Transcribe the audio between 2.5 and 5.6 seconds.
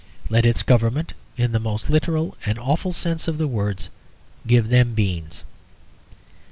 awful sense of the words, give them beans.